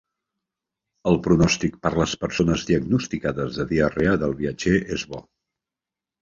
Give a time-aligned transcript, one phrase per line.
[1.11, 5.23] El pronòstic per les persones diagnosticades de diarrea del viatger és bo.